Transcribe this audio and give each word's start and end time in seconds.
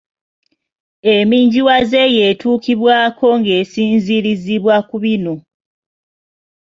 Emminjawaza 1.15 1.97
eyo 2.07 2.21
etuukibwako 2.31 3.27
ng’esinziirizibwa 3.39 4.75
ku 4.89 4.95
bino. 5.03 5.33